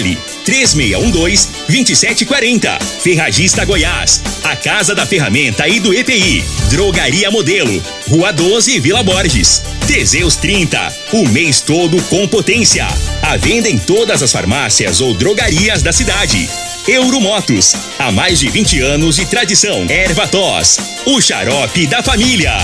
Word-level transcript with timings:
Fone 0.00 0.18
3612-2740. 0.46 2.80
Ferragista 3.02 3.64
Goiás, 3.64 4.22
a 4.42 4.56
Casa 4.56 4.94
da 4.94 5.06
Ferramenta 5.06 5.68
e 5.68 5.78
do 5.78 5.94
EPI. 5.94 6.42
Drogaria 6.70 7.30
Modelo, 7.30 7.80
Rua 8.08 8.32
12, 8.32 8.80
Vila 8.80 9.02
Borges. 9.02 9.62
Teseus 9.86 10.36
30, 10.36 10.92
o 11.12 11.28
mês 11.28 11.60
todo 11.60 12.02
com 12.04 12.26
potência. 12.26 12.88
A 13.22 13.36
venda 13.36 13.68
em 13.68 13.76
todas 13.78 14.22
as 14.22 14.32
farmácias 14.32 15.00
ou 15.00 15.14
drogarias 15.14 15.82
da 15.82 15.92
cidade. 15.92 16.48
Euromotos, 16.88 17.74
há 17.98 18.10
mais 18.10 18.40
de 18.40 18.48
20 18.48 18.80
anos 18.80 19.16
de 19.16 19.26
tradição. 19.26 19.84
Erva 19.88 20.26
Tos, 20.26 20.78
o 21.04 21.20
xarope 21.20 21.86
da 21.86 22.02
família. 22.02 22.56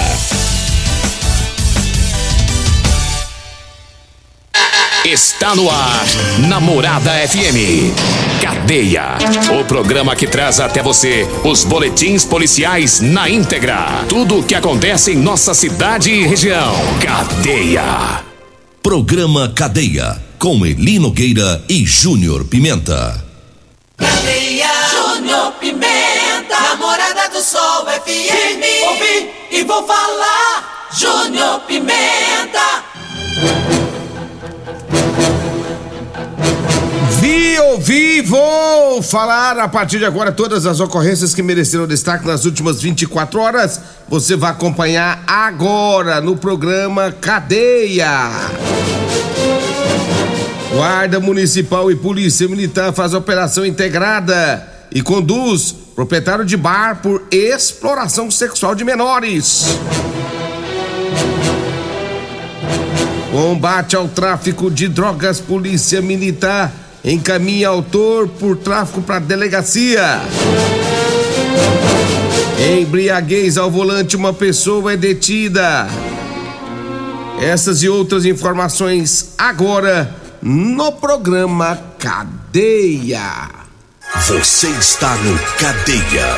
Está 5.07 5.55
no 5.55 5.71
ar, 5.71 6.05
Namorada 6.49 7.13
FM. 7.29 7.95
Cadeia. 8.43 9.17
O 9.57 9.65
programa 9.65 10.17
que 10.17 10.27
traz 10.27 10.59
até 10.59 10.83
você 10.83 11.25
os 11.45 11.63
boletins 11.63 12.25
policiais 12.25 12.99
na 12.99 13.31
íntegra. 13.31 14.05
Tudo 14.09 14.41
o 14.41 14.43
que 14.43 14.53
acontece 14.53 15.13
em 15.13 15.17
nossa 15.17 15.55
cidade 15.55 16.11
e 16.11 16.27
região. 16.27 16.75
Cadeia. 17.01 18.25
Programa 18.83 19.53
Cadeia. 19.55 20.21
Com 20.41 20.67
Elino 20.67 21.13
Gueira 21.13 21.63
e 21.69 21.87
Júnior 21.87 22.45
Pimenta. 22.45 23.25
Cadeia. 23.97 24.67
Júnior 24.91 25.53
Pimenta. 25.61 26.61
Namorada 26.61 27.29
do 27.29 27.41
Sol 27.41 27.87
FM. 27.87 28.89
Ouvi 28.89 29.31
e 29.53 29.63
vou 29.63 29.87
falar. 29.87 30.89
Júnior 30.99 31.61
Pimenta. 31.61 32.83
Vi, 37.27 37.59
ouvi, 37.59 38.21
vou 38.21 39.03
falar 39.03 39.59
a 39.59 39.67
partir 39.67 39.99
de 39.99 40.05
agora 40.05 40.31
todas 40.31 40.65
as 40.65 40.79
ocorrências 40.79 41.35
que 41.35 41.43
mereceram 41.43 41.85
destaque 41.85 42.25
nas 42.25 42.45
últimas 42.45 42.81
24 42.81 43.41
horas. 43.41 43.81
Você 44.09 44.37
vai 44.37 44.53
acompanhar 44.53 45.25
agora 45.27 46.21
no 46.21 46.37
programa 46.37 47.11
Cadeia. 47.11 48.31
Guarda 50.73 51.19
Municipal 51.19 51.91
e 51.91 51.97
Polícia 51.97 52.47
Militar 52.47 52.93
faz 52.93 53.13
operação 53.13 53.67
integrada 53.67 54.65
e 54.95 55.03
conduz 55.03 55.75
proprietário 55.97 56.45
de 56.45 56.57
bar 56.57 57.01
por 57.03 57.27
exploração 57.33 58.31
sexual 58.31 58.73
de 58.77 58.85
menores. 58.85 59.67
Combate 63.33 63.97
ao 63.97 64.07
tráfico 64.07 64.71
de 64.71 64.87
drogas, 64.87 65.41
Polícia 65.41 66.01
Militar 66.01 66.86
encaminha 67.07 67.69
autor 67.69 68.27
por 68.27 68.57
tráfico 68.57 69.01
para 69.01 69.21
delegacia. 69.21 70.21
Embriaguez 72.81 73.57
ao 73.57 73.71
volante, 73.71 74.17
uma 74.17 74.33
pessoa 74.33 74.93
é 74.93 74.97
detida. 74.97 75.87
Essas 77.41 77.83
e 77.83 77.89
outras 77.89 78.25
informações 78.25 79.35
agora 79.39 80.13
no 80.43 80.91
programa 80.91 81.79
Cadeia. 81.99 83.51
Você 84.27 84.69
está 84.69 85.15
no 85.17 85.39
Cadeia. 85.59 86.37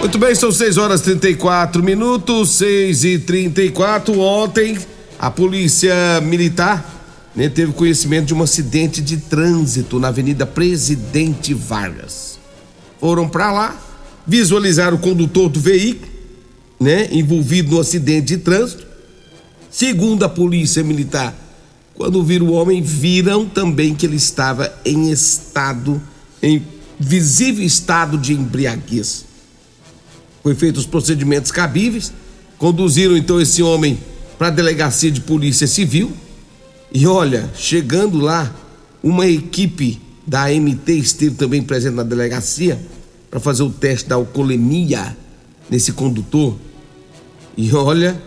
Muito 0.00 0.18
bem, 0.18 0.34
são 0.34 0.52
6 0.52 0.76
horas 0.76 1.00
34 1.00 1.82
minutos, 1.82 2.50
6 2.56 3.04
e 3.04 3.18
34 3.18 4.18
Ontem, 4.18 4.78
a 5.18 5.30
polícia 5.30 6.20
militar 6.22 6.94
né, 7.34 7.48
teve 7.48 7.72
conhecimento 7.72 8.26
de 8.26 8.34
um 8.34 8.42
acidente 8.42 9.00
de 9.00 9.18
trânsito 9.18 9.98
na 9.98 10.08
Avenida 10.08 10.46
Presidente 10.46 11.52
Vargas. 11.52 12.38
Foram 12.98 13.28
para 13.28 13.52
lá, 13.52 13.76
visualizaram 14.26 14.96
o 14.96 15.00
condutor 15.00 15.48
do 15.48 15.60
veículo, 15.60 16.10
né, 16.80 17.08
envolvido 17.12 17.72
no 17.72 17.80
acidente 17.80 18.28
de 18.28 18.38
trânsito. 18.38 18.86
Segundo 19.70 20.24
a 20.24 20.28
polícia 20.28 20.82
militar, 20.82 21.34
quando 21.94 22.22
viram 22.22 22.46
o 22.46 22.52
homem, 22.52 22.82
viram 22.82 23.46
também 23.46 23.94
que 23.94 24.06
ele 24.06 24.16
estava 24.16 24.72
em 24.84 25.10
estado, 25.10 26.00
em 26.42 26.62
visível 26.98 27.64
estado 27.64 28.18
de 28.18 28.32
embriaguez. 28.32 29.24
Foi 30.42 30.54
feito 30.54 30.78
os 30.78 30.86
procedimentos 30.86 31.50
cabíveis, 31.50 32.12
conduziram 32.58 33.16
então 33.16 33.40
esse 33.40 33.62
homem 33.62 33.98
para 34.38 34.48
a 34.48 34.50
delegacia 34.50 35.10
de 35.10 35.20
polícia 35.20 35.66
civil. 35.66 36.12
E 36.92 37.06
olha, 37.06 37.50
chegando 37.54 38.18
lá, 38.18 38.54
uma 39.02 39.26
equipe 39.26 40.00
da 40.26 40.44
AMT 40.44 40.88
esteve 40.90 41.34
também 41.36 41.62
presente 41.62 41.94
na 41.94 42.02
delegacia 42.02 42.80
para 43.30 43.40
fazer 43.40 43.62
o 43.62 43.70
teste 43.70 44.08
da 44.08 44.16
alcoolemia 44.16 45.16
nesse 45.68 45.92
condutor. 45.92 46.56
E 47.56 47.74
olha, 47.74 48.20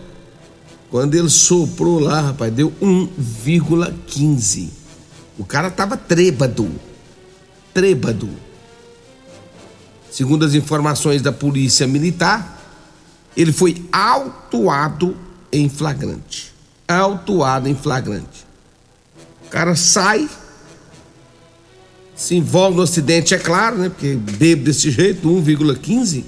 quando 0.90 1.14
ele 1.14 1.28
soprou 1.28 1.98
lá, 1.98 2.20
rapaz, 2.20 2.52
deu 2.52 2.72
1,15. 2.82 4.68
O 5.38 5.44
cara 5.44 5.70
tava 5.70 5.96
trêbado. 5.96 6.70
Trêbado. 7.72 8.28
Segundo 10.10 10.44
as 10.44 10.54
informações 10.54 11.22
da 11.22 11.30
polícia 11.30 11.86
militar, 11.86 12.58
ele 13.36 13.52
foi 13.52 13.84
autuado 13.92 15.16
em 15.52 15.68
flagrante. 15.68 16.52
Autuado 16.86 17.68
em 17.68 17.74
flagrante. 17.74 18.46
O 19.46 19.50
cara 19.50 19.74
sai, 19.74 20.28
se 22.14 22.36
envolve 22.36 22.76
no 22.76 22.82
acidente, 22.82 23.34
é 23.34 23.38
claro, 23.38 23.78
né? 23.78 23.88
Porque 23.88 24.14
bebe 24.14 24.64
desse 24.64 24.90
jeito, 24.90 25.28
1,15. 25.28 26.24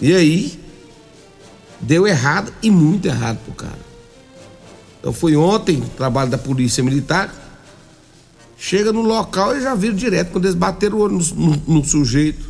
E 0.00 0.14
aí, 0.14 0.60
deu 1.80 2.06
errado 2.06 2.52
e 2.62 2.70
muito 2.70 3.06
errado 3.06 3.38
pro 3.44 3.54
cara. 3.54 3.88
Então 5.00 5.12
foi 5.12 5.36
ontem, 5.36 5.80
trabalho 5.96 6.30
da 6.30 6.38
polícia 6.38 6.82
militar. 6.82 7.34
Chega 8.56 8.92
no 8.92 9.02
local 9.02 9.56
e 9.56 9.60
já 9.60 9.74
viram 9.74 9.94
direto, 9.94 10.32
quando 10.32 10.44
eles 10.44 10.56
bateram 10.56 10.98
o 10.98 11.00
olho 11.00 11.18
no, 11.18 11.34
no, 11.34 11.62
no 11.66 11.84
sujeito, 11.84 12.44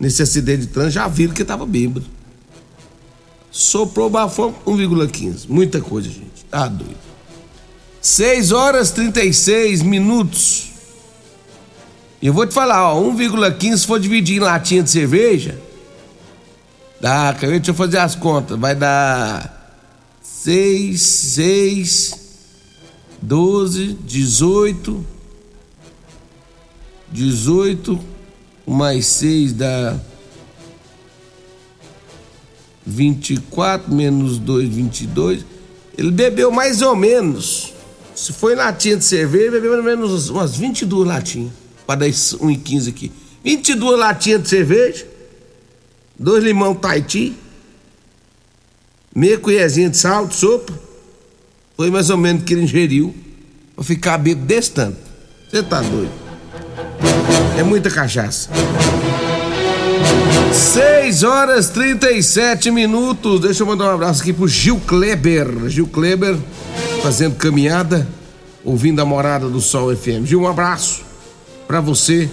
nesse 0.00 0.22
acidente 0.22 0.62
de 0.62 0.66
trânsito, 0.68 0.94
já 0.94 1.08
viram 1.08 1.34
que 1.34 1.42
estava 1.42 1.66
bêbado. 1.66 2.15
Soprou 3.56 4.10
bafão 4.10 4.54
1,15. 4.66 5.46
Muita 5.48 5.80
coisa, 5.80 6.10
gente. 6.10 6.44
Tá 6.50 6.68
doido. 6.68 6.94
6 8.02 8.52
horas 8.52 8.90
36 8.90 9.80
minutos. 9.80 10.72
Eu 12.20 12.34
vou 12.34 12.46
te 12.46 12.52
falar, 12.52 12.92
ó, 12.92 13.00
1,15 13.00 13.78
se 13.78 13.86
for 13.86 13.98
dividir 13.98 14.36
em 14.36 14.40
latinha 14.40 14.82
de 14.82 14.90
cerveja, 14.90 15.58
dá, 17.00 17.32
deixa 17.32 17.70
eu 17.70 17.74
fazer 17.74 17.96
as 17.96 18.14
contas, 18.14 18.58
vai 18.58 18.74
dar 18.74 19.74
6, 20.20 21.00
6, 21.00 22.14
12, 23.22 23.94
18, 24.04 25.06
18 27.10 27.98
mais 28.66 29.06
6 29.06 29.54
dá 29.54 29.98
24 32.86 33.92
menos 33.92 34.38
2, 34.38 34.68
22. 34.68 35.44
Ele 35.98 36.10
bebeu 36.10 36.50
mais 36.50 36.82
ou 36.82 36.94
menos. 36.94 37.72
Se 38.14 38.32
foi 38.32 38.54
latinha 38.54 38.96
de 38.96 39.04
cerveja, 39.04 39.50
bebeu 39.50 39.72
mais 39.72 39.84
ou 39.84 39.90
menos 39.90 40.30
umas 40.30 40.56
22 40.56 41.06
latinhas. 41.06 41.52
Para 41.86 42.00
dar 42.00 42.06
1,15 42.06 42.88
aqui. 42.88 43.12
22 43.44 43.98
latinhas 43.98 44.42
de 44.42 44.48
cerveja. 44.48 45.06
Dois 46.18 46.42
limão 46.42 46.74
Tahiti. 46.74 47.34
Meia 49.14 49.38
colherzinha 49.38 49.90
de 49.90 49.96
sal, 49.96 50.26
de 50.26 50.34
sopa. 50.34 50.72
Foi 51.76 51.90
mais 51.90 52.10
ou 52.10 52.16
menos 52.16 52.44
que 52.44 52.54
ele 52.54 52.62
ingeriu. 52.62 53.14
Pra 53.74 53.84
ficar 53.84 54.18
bêbado 54.18 54.46
desse 54.46 54.70
tanto. 54.70 54.98
Você 55.50 55.62
tá 55.62 55.80
doido. 55.80 56.12
É 57.58 57.62
muita 57.62 57.90
cachaça. 57.90 58.50
6 60.52 61.22
horas 61.22 61.70
37 61.70 62.70
minutos. 62.70 63.40
Deixa 63.40 63.62
eu 63.62 63.66
mandar 63.66 63.86
um 63.86 63.94
abraço 63.94 64.22
aqui 64.22 64.32
pro 64.32 64.46
Gil 64.46 64.80
Kleber. 64.86 65.68
Gil 65.68 65.86
Kleber 65.86 66.36
fazendo 67.02 67.36
caminhada, 67.36 68.06
ouvindo 68.64 69.00
a 69.00 69.04
morada 69.04 69.48
do 69.48 69.60
Sol 69.60 69.94
FM. 69.94 70.24
Gil, 70.24 70.42
um 70.42 70.48
abraço 70.48 71.02
pra 71.66 71.80
você, 71.80 72.28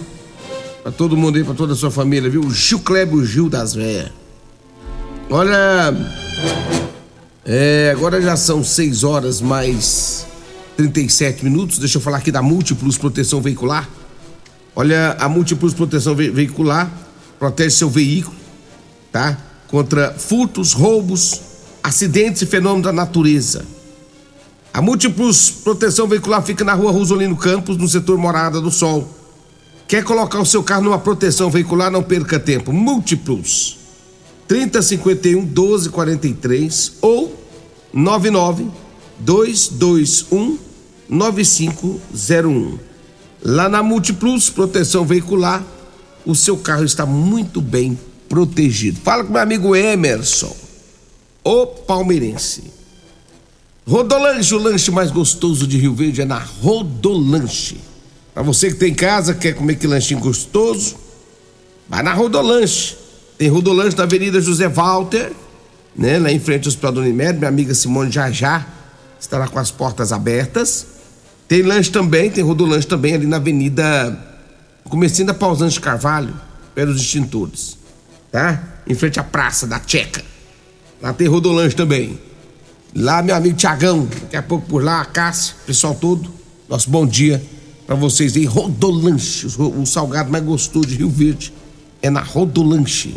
pra 0.82 0.92
todo 0.92 1.16
mundo 1.16 1.36
aí, 1.36 1.44
pra 1.44 1.54
toda 1.54 1.72
a 1.72 1.76
sua 1.76 1.90
família, 1.90 2.30
viu? 2.30 2.50
Gil 2.50 2.80
Kleber, 2.80 3.14
o 3.14 3.24
Gil 3.24 3.48
das 3.48 3.74
Véias. 3.74 4.10
Olha. 5.30 5.94
É, 7.44 7.92
agora 7.94 8.22
já 8.22 8.36
são 8.36 8.64
6 8.64 9.04
horas 9.04 9.40
mais 9.40 10.26
37 10.76 11.44
minutos. 11.44 11.78
Deixa 11.78 11.98
eu 11.98 12.02
falar 12.02 12.18
aqui 12.18 12.32
da 12.32 12.42
Múltiplos 12.42 12.96
Proteção 12.96 13.40
Veicular. 13.40 13.88
Olha, 14.74 15.16
a 15.18 15.28
Múltiplos 15.28 15.74
Proteção 15.74 16.14
Ve 16.14 16.30
Veicular 16.30 17.03
protege 17.38 17.76
seu 17.76 17.90
veículo, 17.90 18.36
tá? 19.12 19.38
Contra 19.68 20.12
furtos, 20.12 20.72
roubos, 20.72 21.40
acidentes 21.82 22.42
e 22.42 22.46
fenômenos 22.46 22.84
da 22.84 22.92
natureza. 22.92 23.64
A 24.72 24.82
Múltiplos 24.82 25.50
Proteção 25.50 26.08
Veicular 26.08 26.42
fica 26.42 26.64
na 26.64 26.74
rua 26.74 26.90
Rosolino 26.90 27.36
Campos, 27.36 27.76
no 27.76 27.88
setor 27.88 28.18
Morada 28.18 28.60
do 28.60 28.70
Sol. 28.70 29.08
Quer 29.86 30.02
colocar 30.02 30.40
o 30.40 30.46
seu 30.46 30.62
carro 30.62 30.82
numa 30.82 30.98
proteção 30.98 31.50
veicular? 31.50 31.90
Não 31.90 32.02
perca 32.02 32.40
tempo. 32.40 32.72
Múltiplos 32.72 33.76
3051 34.48 35.42
1243 35.42 36.92
ou 37.00 37.38
99 37.92 38.66
221 39.18 40.58
9501. 41.08 42.78
Lá 43.42 43.68
na 43.68 43.82
Multiplus 43.82 44.48
Proteção 44.50 45.04
Veicular, 45.04 45.62
o 46.24 46.34
seu 46.34 46.56
carro 46.56 46.84
está 46.84 47.04
muito 47.04 47.60
bem 47.60 47.98
protegido. 48.28 49.00
Fala 49.00 49.24
com 49.24 49.32
meu 49.32 49.42
amigo 49.42 49.76
Emerson, 49.76 50.54
o 51.42 51.66
palmeirense. 51.66 52.64
Rodolanche, 53.86 54.54
o 54.54 54.58
lanche 54.58 54.90
mais 54.90 55.10
gostoso 55.10 55.66
de 55.66 55.76
Rio 55.76 55.94
Verde 55.94 56.22
é 56.22 56.24
na 56.24 56.38
Rodolanche. 56.38 57.78
Para 58.32 58.42
você 58.42 58.68
que 58.68 58.76
tem 58.76 58.92
em 58.92 58.94
casa, 58.94 59.34
quer 59.34 59.52
comer 59.52 59.76
que 59.76 59.86
lanchinho 59.86 60.20
gostoso, 60.20 60.96
vai 61.88 62.02
na 62.02 62.14
Rodolanche. 62.14 62.96
Tem 63.36 63.48
Rodolanche 63.48 63.96
na 63.96 64.04
Avenida 64.04 64.40
José 64.40 64.68
Walter, 64.68 65.32
né? 65.94 66.18
Lá 66.18 66.32
em 66.32 66.40
frente 66.40 66.64
ao 66.64 66.68
Hospital 66.68 66.92
do 66.92 67.00
Unimed, 67.00 67.38
minha 67.38 67.48
amiga 67.48 67.74
Simone 67.74 68.10
já 68.10 68.30
já 68.30 68.66
estará 69.20 69.48
com 69.48 69.58
as 69.58 69.70
portas 69.70 70.12
abertas. 70.12 70.86
Tem 71.46 71.62
lanche 71.62 71.90
também, 71.90 72.30
tem 72.30 72.42
rodolanche 72.42 72.86
também 72.86 73.14
ali 73.14 73.26
na 73.26 73.36
Avenida 73.36 74.33
Comecinho 74.88 75.26
da 75.26 75.34
Pausante 75.34 75.80
Carvalho, 75.80 76.34
perto 76.74 76.92
dos 76.92 77.02
extintores, 77.02 77.78
tá? 78.30 78.62
Em 78.86 78.94
frente 78.94 79.18
à 79.18 79.24
Praça 79.24 79.66
da 79.66 79.80
Checa. 79.84 80.22
Lá 81.00 81.12
tem 81.12 81.26
rodolanche 81.26 81.74
também. 81.74 82.18
Lá 82.94 83.22
meu 83.22 83.34
amigo 83.34 83.56
Tiagão, 83.56 84.06
daqui 84.22 84.36
a 84.36 84.42
pouco 84.42 84.66
por 84.68 84.84
lá, 84.84 85.00
a 85.00 85.04
Cássia, 85.04 85.54
pessoal 85.66 85.94
todo, 85.94 86.30
nosso 86.68 86.88
bom 86.88 87.06
dia 87.06 87.42
para 87.86 87.96
vocês 87.96 88.36
aí. 88.36 88.44
Rodolanche, 88.44 89.46
o 89.58 89.84
salgado 89.84 90.30
mais 90.30 90.44
gostoso 90.44 90.86
de 90.86 90.96
Rio 90.96 91.10
Verde 91.10 91.52
é 92.00 92.08
na 92.08 92.20
Rodolanche. 92.20 93.16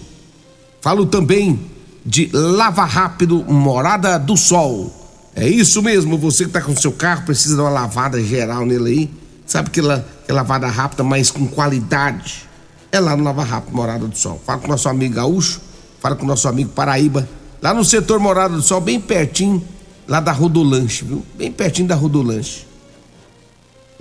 Falo 0.81 1.05
também 1.05 1.59
de 2.05 2.29
Lava 2.33 2.85
Rápido 2.85 3.43
Morada 3.43 4.17
do 4.17 4.35
Sol. 4.37 4.93
É 5.35 5.47
isso 5.47 5.83
mesmo, 5.83 6.17
você 6.17 6.45
que 6.45 6.49
está 6.49 6.61
com 6.61 6.75
seu 6.75 6.91
carro 6.91 7.25
precisa 7.25 7.55
de 7.55 7.61
uma 7.61 7.69
lavada 7.69 8.21
geral 8.23 8.65
nele 8.65 8.89
aí. 8.89 9.11
Sabe 9.47 9.69
que, 9.69 9.81
la, 9.81 10.03
que 10.25 10.31
lavada 10.33 10.67
rápida, 10.67 11.03
mas 11.03 11.31
com 11.31 11.47
qualidade. 11.47 12.45
É 12.91 12.99
lá 12.99 13.15
no 13.15 13.23
Lava 13.23 13.43
Rápido 13.43 13.73
Morada 13.73 14.05
do 14.05 14.17
Sol. 14.17 14.41
Fala 14.45 14.59
com 14.59 14.67
nosso 14.67 14.89
amigo 14.89 15.15
Gaúcho, 15.15 15.61
fala 16.01 16.15
com 16.15 16.25
nosso 16.25 16.47
amigo 16.47 16.69
Paraíba, 16.71 17.27
lá 17.61 17.73
no 17.73 17.83
setor 17.83 18.19
Morada 18.19 18.55
do 18.55 18.61
Sol, 18.61 18.81
bem 18.81 18.99
pertinho 18.99 19.65
lá 20.07 20.19
da 20.19 20.31
Rodolanche, 20.31 21.05
viu? 21.05 21.25
Bem 21.37 21.51
pertinho 21.51 21.87
da 21.87 21.95
Rodolanche. 21.95 22.65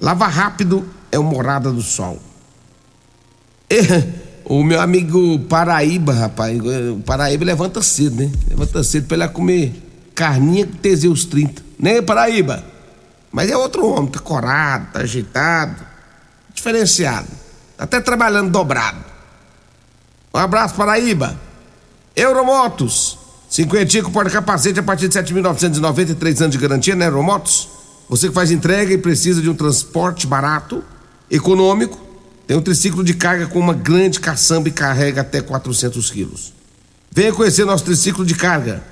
Lava 0.00 0.26
Rápido 0.26 0.84
é 1.10 1.18
o 1.18 1.24
Morada 1.24 1.70
do 1.70 1.82
Sol. 1.82 2.18
É. 3.70 4.26
O 4.48 4.62
meu 4.62 4.80
amigo 4.80 5.40
Paraíba, 5.40 6.12
rapaz, 6.12 6.56
o 6.60 7.00
Paraíba 7.04 7.44
levanta 7.44 7.82
cedo, 7.82 8.22
né? 8.22 8.30
Levanta 8.48 8.84
cedo 8.84 9.08
pra 9.08 9.16
ele 9.16 9.28
comer 9.28 9.74
carninha 10.14 10.64
com 10.64 10.74
Teseus 10.74 11.24
30. 11.24 11.62
Né, 11.78 12.00
Paraíba? 12.00 12.64
Mas 13.36 13.50
é 13.50 13.56
outro 13.56 13.86
homem, 13.86 14.10
tá 14.10 14.18
corado, 14.18 14.92
tá 14.94 15.00
agitado, 15.00 15.84
diferenciado. 16.54 17.28
Tá 17.76 17.84
até 17.84 18.00
trabalhando 18.00 18.50
dobrado. 18.50 18.96
Um 20.32 20.38
abraço, 20.38 20.74
Paraíba. 20.74 21.38
Euromotos. 22.16 23.18
Cinquentinha 23.46 24.02
com 24.02 24.10
porta-capacete 24.10 24.80
a 24.80 24.82
partir 24.82 25.08
de 25.08 25.18
7.993 25.18 26.40
anos 26.40 26.52
de 26.52 26.56
garantia, 26.56 26.94
né, 26.94 27.08
Euromotos? 27.08 27.68
Você 28.08 28.28
que 28.28 28.32
faz 28.32 28.50
entrega 28.50 28.94
e 28.94 28.96
precisa 28.96 29.42
de 29.42 29.50
um 29.50 29.54
transporte 29.54 30.26
barato, 30.26 30.82
econômico, 31.30 32.00
tem 32.46 32.56
um 32.56 32.62
triciclo 32.62 33.04
de 33.04 33.12
carga 33.12 33.46
com 33.48 33.58
uma 33.58 33.74
grande 33.74 34.18
caçamba 34.18 34.70
e 34.70 34.72
carrega 34.72 35.20
até 35.20 35.42
400 35.42 36.10
quilos. 36.10 36.54
Venha 37.12 37.34
conhecer 37.34 37.66
nosso 37.66 37.84
triciclo 37.84 38.24
de 38.24 38.34
carga. 38.34 38.82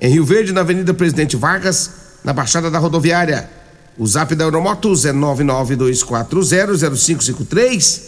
Em 0.00 0.10
Rio 0.10 0.24
Verde, 0.24 0.52
na 0.54 0.62
Avenida 0.62 0.94
Presidente 0.94 1.36
Vargas, 1.36 1.90
na 2.24 2.32
Baixada 2.32 2.70
da 2.70 2.78
Rodoviária. 2.78 3.59
O 3.98 4.06
zap 4.06 4.34
da 4.34 4.44
Euromotos 4.44 5.04
é 5.04 5.12
992400553. 5.12 8.00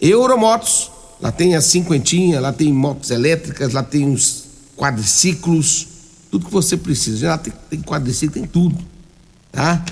Euromotos. 0.00 0.90
Lá 1.20 1.32
tem 1.32 1.56
a 1.56 1.60
cinquentinha, 1.60 2.40
lá 2.40 2.52
tem 2.52 2.72
motos 2.72 3.10
elétricas, 3.10 3.72
lá 3.72 3.82
tem 3.82 4.08
os 4.12 4.44
quadriciclos, 4.76 5.88
tudo 6.30 6.46
que 6.46 6.52
você 6.52 6.76
precisa. 6.76 7.30
Lá 7.30 7.38
tem, 7.38 7.52
tem 7.70 7.82
quadriciclo, 7.82 8.34
tem 8.34 8.46
tudo. 8.46 8.78
Tá? 9.50 9.84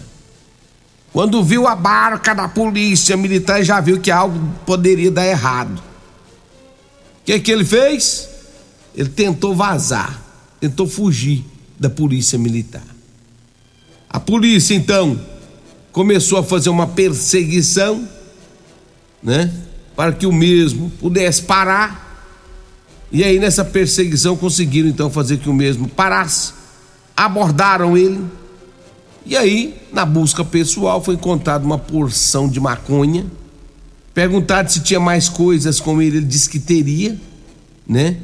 Quando 1.11 1.43
viu 1.43 1.67
a 1.67 1.75
barca 1.75 2.33
da 2.33 2.47
polícia 2.47 3.15
militar, 3.15 3.61
já 3.61 3.79
viu 3.79 3.99
que 3.99 4.09
algo 4.09 4.39
poderia 4.65 5.11
dar 5.11 5.27
errado. 5.27 5.77
O 5.77 7.25
que, 7.25 7.39
que 7.39 7.51
ele 7.51 7.65
fez? 7.65 8.29
Ele 8.95 9.09
tentou 9.09 9.55
vazar 9.55 10.23
tentou 10.63 10.87
fugir 10.87 11.43
da 11.77 11.89
polícia 11.89 12.39
militar. 12.39 12.85
A 14.09 14.17
polícia 14.17 14.73
então 14.73 15.19
começou 15.91 16.37
a 16.37 16.43
fazer 16.43 16.69
uma 16.69 16.87
perseguição, 16.87 18.07
né, 19.21 19.53
para 19.95 20.11
que 20.11 20.25
o 20.25 20.31
mesmo 20.31 20.89
pudesse 20.99 21.41
parar. 21.43 22.27
E 23.11 23.23
aí 23.23 23.39
nessa 23.39 23.63
perseguição 23.63 24.35
conseguiram 24.35 24.89
então 24.89 25.09
fazer 25.09 25.37
que 25.37 25.49
o 25.49 25.53
mesmo 25.53 25.87
parasse. 25.87 26.53
Abordaram 27.15 27.97
ele. 27.97 28.23
E 29.25 29.37
aí, 29.37 29.79
na 29.91 30.05
busca 30.05 30.43
pessoal, 30.43 31.01
foi 31.01 31.15
encontrada 31.15 31.63
uma 31.63 31.77
porção 31.77 32.49
de 32.49 32.59
maconha. 32.59 33.25
Perguntado 34.13 34.71
se 34.71 34.81
tinha 34.81 34.99
mais 34.99 35.29
coisas 35.29 35.79
com 35.79 36.01
ele, 36.01 36.17
ele 36.17 36.25
disse 36.25 36.49
que 36.49 36.59
teria, 36.59 37.17
né? 37.87 38.17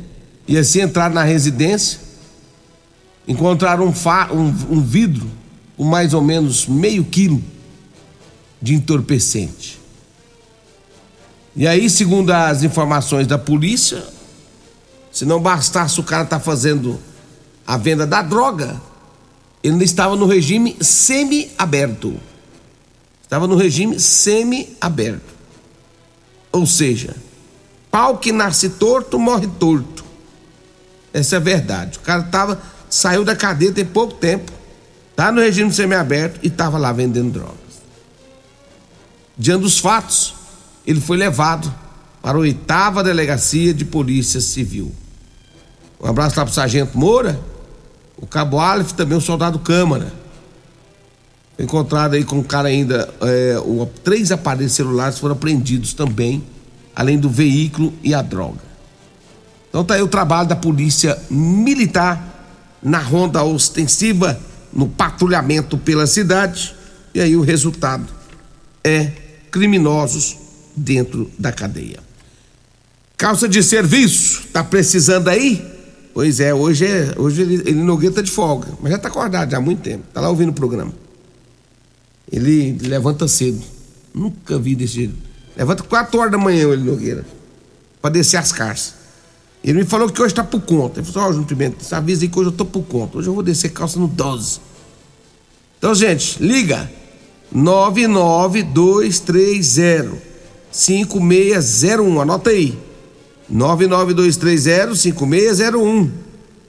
E 0.48 0.58
assim 0.58 0.82
entrar 0.82 1.10
na 1.10 1.24
residência 1.24 2.00
encontraram 3.28 3.86
um, 3.86 3.94
um, 4.36 4.78
um 4.78 4.82
vidro 4.82 5.30
com 5.78 5.84
mais 5.84 6.16
ou 6.16 6.22
menos 6.22 6.66
meio 6.66 7.06
quilo 7.06 7.42
de 8.60 8.74
entorpecente. 8.74 9.79
E 11.56 11.68
aí, 11.68 11.89
segundo 11.89 12.32
as 12.32 12.63
informações 12.63 13.27
da 13.27 13.38
polícia, 13.38 14.03
se 15.12 15.25
não 15.25 15.41
bastasse 15.41 16.00
o 16.00 16.03
cara 16.03 16.24
estar 16.24 16.38
tá 16.38 16.44
fazendo 16.44 17.00
a 17.65 17.77
venda 17.77 18.06
da 18.06 18.22
droga, 18.22 18.79
ele 19.63 19.74
ainda 19.74 19.84
estava 19.84 20.15
no 20.15 20.25
regime 20.25 20.77
semi-aberto. 20.79 22.20
Estava 23.24 23.48
no 23.48 23.56
regime 23.56 24.00
semi-aberto. 24.00 25.34
Ou 26.51 26.65
seja, 26.65 27.15
pau 27.91 28.18
que 28.18 28.32
nasce 28.32 28.70
torto, 28.70 29.20
morre 29.20 29.48
torto. 29.60 30.03
Essa 31.13 31.36
é 31.36 31.38
a 31.38 31.41
verdade. 31.41 31.98
O 31.98 32.01
cara 32.01 32.24
estava 32.24 32.62
saiu 32.89 33.24
da 33.24 33.36
cadeia 33.36 33.72
tem 33.72 33.86
pouco 33.86 34.15
tempo, 34.15 34.51
tá 35.15 35.32
no 35.32 35.39
regime 35.39 35.72
semiaberto 35.72 36.39
e 36.41 36.48
estava 36.48 36.77
lá 36.77 36.91
vendendo 36.91 37.32
drogas. 37.32 37.56
Diante 39.38 39.62
dos 39.62 39.79
fatos, 39.79 40.34
ele 40.89 41.00
foi 41.00 41.17
levado 41.17 41.72
para 42.19 42.36
a 42.36 42.41
oitava 42.41 43.03
delegacia 43.03 43.75
de 43.75 43.86
polícia 43.86 44.41
civil. 44.41 44.91
Um 46.01 46.08
abraço 46.08 46.39
lá 46.39 46.43
para 46.43 46.51
o 46.51 46.55
sargento 46.55 46.98
Moura, 46.98 47.39
o 48.17 48.25
cabo 48.25 48.58
Aleph, 48.60 48.93
também 48.93 49.15
o 49.15 49.22
soldado 49.22 49.60
Câmara. 49.60 50.12
Encontrado 51.60 52.15
aí 52.15 52.24
com 52.24 52.39
o 52.39 52.43
cara 52.43 52.69
ainda, 52.69 53.08
é, 53.22 53.60
o, 53.60 53.88
três 54.03 54.31
aparelhos 54.31 54.72
celulares 54.72 55.19
foram 55.19 55.36
apreendidos 55.36 55.93
também, 55.93 56.43
além 56.96 57.19
do 57.19 57.29
veículo 57.29 57.93
e 58.01 58.15
a 58.15 58.24
droga. 58.24 58.62
Então 59.69 59.84
tá 59.86 59.93
aí 59.93 60.01
o 60.01 60.08
trabalho 60.08 60.50
da 60.50 60.55
polícia 60.55 61.15
militar 61.29 62.48
na 62.81 62.98
ronda 62.98 63.43
ostensiva, 63.43 64.39
no 64.74 64.88
patrulhamento 64.88 65.77
pela 65.77 66.08
cidade. 66.08 66.75
E 67.13 67.22
aí 67.22 67.36
o 67.36 67.41
resultado 67.41 68.08
é 68.84 69.12
criminosos 69.51 70.49
dentro 70.76 71.30
da 71.38 71.52
cadeia. 71.52 72.00
Calça 73.18 73.50
de 73.50 73.62
serviço, 73.62 74.44
tá 74.54 74.64
precisando 74.64 75.28
aí? 75.28 75.62
Pois 76.14 76.40
é, 76.40 76.54
hoje 76.54 76.86
é, 76.86 77.14
hoje 77.18 77.42
ele, 77.42 77.56
ele 77.66 77.74
Nogueira 77.74 78.16
tá 78.16 78.22
de 78.22 78.32
folga, 78.32 78.70
mas 78.82 78.92
já 78.92 78.98
tá 78.98 79.08
acordado 79.08 79.52
já 79.52 79.58
há 79.58 79.62
muito 79.62 79.82
tempo, 79.82 80.04
tá 80.14 80.22
lá 80.22 80.30
ouvindo 80.30 80.50
o 80.50 80.54
programa. 80.54 80.94
Ele 82.32 82.78
levanta 82.82 83.28
cedo. 83.28 83.62
Nunca 84.14 84.58
vi 84.58 84.76
desse 84.76 84.94
jeito. 84.94 85.16
Levanta 85.56 85.84
4 85.84 86.20
horas 86.20 86.32
da 86.32 86.38
manhã, 86.38 86.70
ele 86.70 86.84
Nogueira, 86.84 87.26
pra 88.02 88.10
descer 88.10 88.38
as 88.38 88.52
carças. 88.52 88.96
Ele 89.64 89.80
me 89.80 89.86
falou 89.86 90.10
que 90.10 90.22
hoje 90.22 90.34
tá 90.34 90.44
por 90.44 90.62
conta. 90.62 91.00
Ele 91.00 91.12
falou: 91.12 91.28
Ó, 91.28 91.32
oh, 91.32 91.34
João 91.34 91.46
Pimenta, 91.46 91.78
avisa 91.96 92.24
aí 92.24 92.30
que 92.30 92.40
hoje 92.40 92.50
eu 92.50 92.54
tô 92.54 92.66
por 92.66 92.84
conta. 92.84 93.18
Hoje 93.18 93.28
eu 93.28 93.34
vou 93.34 93.44
descer 93.44 93.70
calça 93.70 94.00
no 94.00 94.08
12. 94.08 94.62
Então, 95.78 95.94
gente, 95.94 96.42
liga. 96.42 96.90
99230 97.52 100.29
5601. 100.72 102.22
Anota 102.22 102.50
aí. 102.50 102.78
99230 103.50 104.96
5601. 104.96 106.12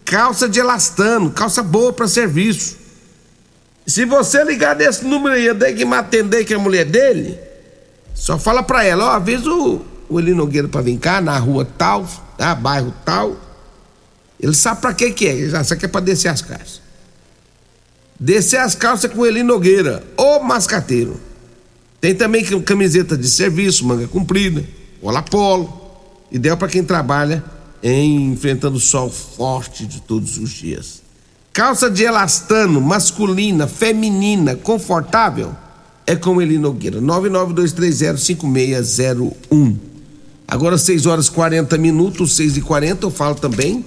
Calça 0.05 0.49
de 0.49 0.59
elastano, 0.59 1.31
calça 1.31 1.63
boa 1.63 1.93
para 1.93 2.09
serviço. 2.09 2.77
Se 3.87 4.05
você 4.05 4.43
ligar 4.45 4.75
desse 4.75 5.05
número 5.05 5.35
aí, 5.35 5.47
eu 5.47 5.59
tenho 5.59 5.77
que 5.77 5.85
me 5.85 5.95
atender 5.95 6.45
que 6.45 6.53
é 6.53 6.57
a 6.57 6.61
mulher 6.61 6.85
dele. 6.85 7.39
Só 8.15 8.39
fala 8.39 8.63
pra 8.63 8.85
ela, 8.85 9.05
ó, 9.05 9.11
avisa 9.11 9.49
o, 9.51 9.85
o 10.09 10.19
Eli 10.19 10.35
Nogueira 10.35 10.69
pra 10.69 10.81
vir 10.81 10.99
cá, 10.99 11.21
na 11.21 11.39
rua 11.39 11.65
tal, 11.65 12.09
tá? 12.37 12.55
Bairro 12.55 12.95
tal. 13.05 13.37
Ele 14.39 14.55
sabe 14.55 14.81
pra 14.81 14.95
que 14.95 15.11
que 15.13 15.29
é, 15.29 15.33
ele 15.33 15.51
já 15.51 15.63
sabe 15.63 15.81
que 15.81 15.87
é 15.87 15.89
pra 15.89 16.01
descer 16.01 16.29
as 16.29 16.43
calças. 16.43 16.81
Descer 18.19 18.59
as 18.59 18.75
calças 18.75 19.13
com 19.13 19.21
o 19.21 19.27
Eli 19.27 19.43
Nogueira, 19.43 20.03
o 20.17 20.41
mascateiro. 20.41 21.21
Tem 22.01 22.15
também 22.15 22.43
camiseta 22.63 23.17
de 23.17 23.29
serviço, 23.29 23.87
manga 23.87 24.09
comprida, 24.09 24.65
bola 25.03 25.23
polo. 25.23 25.79
Ideal 26.33 26.57
para 26.57 26.69
quem 26.69 26.83
trabalha 26.83 27.45
em 27.83 28.33
enfrentando 28.33 28.77
o 28.77 28.81
sol 28.81 29.11
forte 29.11 29.87
de 29.87 30.01
todos 30.01 30.39
os 30.39 30.49
dias. 30.51 31.03
Calça 31.53 31.91
de 31.91 32.05
elastano, 32.05 32.81
masculina, 32.81 33.67
feminina, 33.67 34.55
confortável, 34.55 35.53
é 36.07 36.15
com 36.17 36.41
Eli 36.41 36.57
Nogueira. 36.59 37.01
992305601. 37.01 39.77
Agora 40.47 40.79
6 40.79 41.07
horas 41.07 41.29
40 41.29 41.77
minutos, 41.79 42.37
6 42.37 42.57
e 42.57 42.61
40 42.61 43.07
eu 43.07 43.11
falo 43.11 43.35
também 43.35 43.85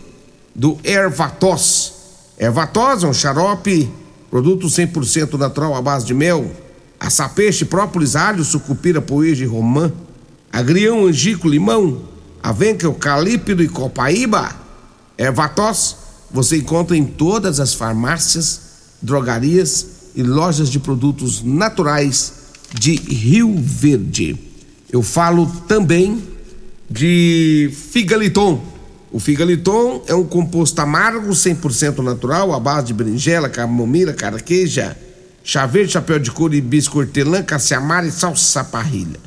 do 0.53 0.77
Ervatos. 0.83 1.93
Ervatos 2.37 3.03
é 3.03 3.07
um 3.07 3.13
xarope, 3.13 3.89
produto 4.29 4.67
100% 4.67 5.37
natural 5.37 5.73
à 5.75 5.81
base 5.81 6.05
de 6.05 6.13
mel, 6.13 6.51
açapeixe, 7.03 7.65
própolis, 7.65 8.15
alho, 8.15 8.45
sucupira, 8.45 9.01
poeja 9.01 9.43
e 9.43 9.47
romã, 9.47 9.91
agrião, 10.51 11.05
angico, 11.05 11.49
limão, 11.49 12.01
avenca, 12.41 12.85
eucalipto 12.85 13.61
e 13.61 13.67
copaíba. 13.67 14.55
Ervatos 15.17 15.97
você 16.31 16.57
encontra 16.57 16.95
em 16.95 17.03
todas 17.03 17.59
as 17.59 17.73
farmácias, 17.73 18.61
drogarias 19.01 19.85
e 20.15 20.23
lojas 20.23 20.69
de 20.69 20.79
produtos 20.79 21.43
naturais 21.43 22.33
de 22.73 22.95
Rio 22.95 23.53
Verde. 23.57 24.37
Eu 24.89 25.03
falo 25.03 25.45
também 25.67 26.23
de 26.89 27.69
Figaliton. 27.91 28.63
O 29.11 29.19
Figaliton 29.19 30.03
é 30.07 30.15
um 30.15 30.23
composto 30.23 30.79
amargo 30.79 31.29
100% 31.29 31.99
natural, 31.99 32.53
à 32.53 32.59
base 32.59 32.87
de 32.87 32.93
berinjela, 32.93 33.49
camomila, 33.49 34.13
carqueja, 34.13 34.97
chá 35.43 35.65
verde, 35.65 35.91
chapéu 35.91 36.17
de 36.17 36.31
couro, 36.31 36.55
hibisco, 36.55 36.99
hortelã, 36.99 37.43
caciamara 37.43 38.07
e 38.07 38.11
salsa 38.11 38.63
parrilha. 38.63 39.19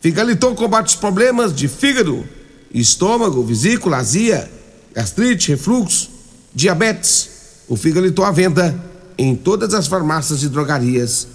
Figaliton 0.00 0.54
combate 0.54 0.88
os 0.88 0.96
problemas 0.96 1.54
de 1.54 1.68
fígado, 1.68 2.24
estômago, 2.72 3.42
vesícula, 3.44 3.98
azia, 3.98 4.50
gastrite, 4.94 5.50
refluxo, 5.52 6.10
diabetes. 6.54 7.30
O 7.68 7.76
Figaliton 7.76 8.24
à 8.24 8.30
venda 8.30 8.74
em 9.16 9.34
todas 9.34 9.72
as 9.72 9.86
farmácias 9.86 10.42
e 10.42 10.48
drogarias 10.48 11.26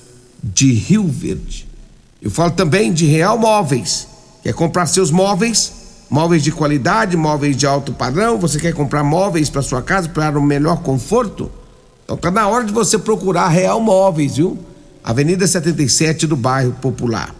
de 0.43 0.71
Rio 0.73 1.07
Verde. 1.07 1.67
Eu 2.21 2.29
falo 2.29 2.51
também 2.51 2.93
de 2.93 3.05
Real 3.05 3.37
Móveis. 3.37 4.07
Quer 4.43 4.53
comprar 4.53 4.85
seus 4.85 5.11
móveis? 5.11 5.71
Móveis 6.09 6.43
de 6.43 6.51
qualidade, 6.51 7.15
móveis 7.15 7.55
de 7.55 7.65
alto 7.65 7.93
padrão? 7.93 8.37
Você 8.39 8.59
quer 8.59 8.73
comprar 8.73 9.03
móveis 9.03 9.49
para 9.49 9.61
sua 9.61 9.81
casa 9.81 10.09
para 10.09 10.37
um 10.37 10.43
melhor 10.43 10.81
conforto? 10.81 11.51
Então 12.11 12.17
tá 12.17 12.29
na 12.29 12.45
hora 12.45 12.65
de 12.65 12.73
você 12.73 12.99
procurar 12.99 13.47
Real 13.47 13.79
Móveis, 13.79 14.35
viu? 14.35 14.59
Avenida 15.01 15.47
77 15.47 16.27
do 16.27 16.35
bairro 16.35 16.73
Popular. 16.81 17.33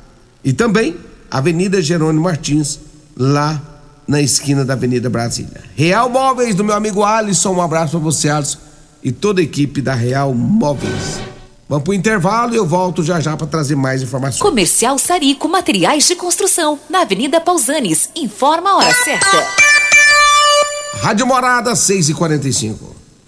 E 0.46 0.54
também 0.54 0.96
Avenida 1.30 1.82
Jerônimo 1.82 2.24
Martins, 2.24 2.80
lá 3.18 3.62
na 4.08 4.22
esquina 4.22 4.64
da 4.64 4.72
Avenida 4.72 5.10
Brasília. 5.10 5.62
Real 5.76 6.10
Móveis 6.10 6.56
do 6.56 6.64
meu 6.64 6.74
amigo 6.74 7.04
Alisson, 7.04 7.52
um 7.52 7.62
abraço 7.62 7.92
para 7.92 8.00
você, 8.00 8.30
Alisson, 8.30 8.60
e 9.04 9.12
toda 9.12 9.42
a 9.42 9.44
equipe 9.44 9.82
da 9.82 9.94
Real 9.94 10.34
Móveis. 10.34 11.20
Vamos 11.68 11.84
pro 11.84 11.94
intervalo 11.94 12.54
e 12.54 12.58
eu 12.58 12.66
volto 12.66 13.04
já 13.04 13.20
já 13.20 13.36
para 13.36 13.48
trazer 13.48 13.76
mais 13.76 14.02
informações. 14.02 14.42
Comercial 14.42 14.98
Sarico 14.98 15.50
Materiais 15.50 16.08
de 16.08 16.16
Construção, 16.16 16.80
na 16.90 17.02
Avenida 17.02 17.42
Pausanes. 17.42 18.10
Informa 18.16 18.70
a 18.70 18.78
hora 18.78 18.94
certa. 19.04 19.46
Rádio 21.02 21.28
Morada, 21.28 21.76
6 21.76 22.08
e 22.08 22.14
45 22.14 22.91